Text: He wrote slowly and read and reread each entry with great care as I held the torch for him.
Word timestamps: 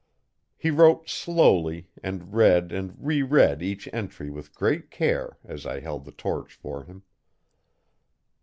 He 0.57 0.71
wrote 0.71 1.07
slowly 1.07 1.87
and 2.01 2.33
read 2.33 2.71
and 2.71 2.95
reread 2.97 3.61
each 3.61 3.87
entry 3.93 4.31
with 4.31 4.55
great 4.55 4.89
care 4.89 5.37
as 5.43 5.63
I 5.67 5.79
held 5.79 6.05
the 6.05 6.11
torch 6.11 6.55
for 6.55 6.85
him. 6.85 7.03